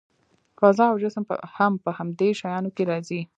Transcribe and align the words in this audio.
فضا 0.59 0.85
او 0.91 0.97
جسم 1.03 1.23
هم 1.55 1.73
په 1.83 1.89
همدې 1.97 2.29
شیانو 2.39 2.69
کې 2.75 2.83
راځي. 2.91 3.21